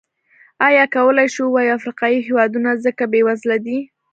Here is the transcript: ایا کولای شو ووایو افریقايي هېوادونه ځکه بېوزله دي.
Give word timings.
ایا 0.67 0.83
کولای 0.95 1.27
شو 1.33 1.41
ووایو 1.45 1.75
افریقايي 1.79 2.19
هېوادونه 2.27 2.69
ځکه 2.85 3.03
بېوزله 3.11 3.57
دي. 3.65 3.79